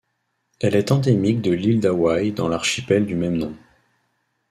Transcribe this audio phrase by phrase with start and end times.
[0.59, 3.55] Elle est endémique de l'île d'Hawaï dans l'archipel du même nom.